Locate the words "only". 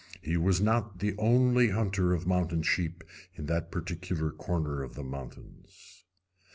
1.19-1.69